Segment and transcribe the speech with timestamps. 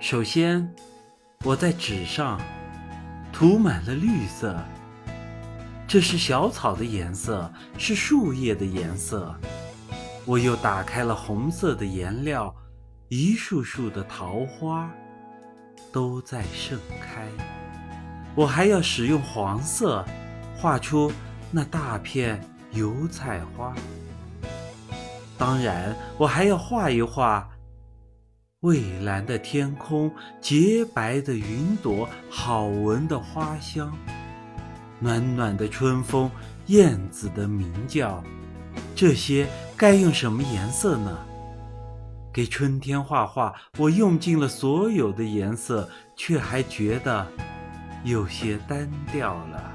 [0.00, 0.66] 首先，
[1.44, 2.40] 我在纸上
[3.30, 4.58] 涂满了绿色，
[5.86, 9.38] 这是小草的颜色，是树叶的颜色。
[10.24, 12.52] 我又打开了红色的颜料，
[13.10, 14.90] 一束束的桃花
[15.92, 17.28] 都在盛开。
[18.34, 20.02] 我还要使用黄色，
[20.56, 21.12] 画出
[21.50, 23.74] 那大片油菜花。
[25.36, 27.46] 当然，我还要画一画
[28.60, 33.90] 蔚蓝的天空、洁白的云朵、好闻的花香、
[34.98, 36.30] 暖暖的春风、
[36.66, 38.22] 燕子的鸣叫。
[38.94, 41.18] 这些该用什么颜色呢？
[42.30, 47.26] 给春天画画，我用尽了所有的颜色，却还觉得
[48.04, 49.69] 有些单调了。